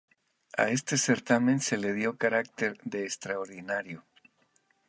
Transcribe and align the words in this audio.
A 0.57 0.69
este 0.71 0.97
certamen 0.97 1.59
se 1.59 1.77
le 1.77 1.93
dio 1.93 2.17
carácter 2.17 2.79
de 2.83 3.03
extraordinario. 3.03 4.03